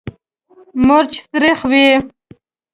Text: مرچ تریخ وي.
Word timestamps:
مرچ 0.87 1.13
تریخ 1.31 1.59
وي. 1.71 1.87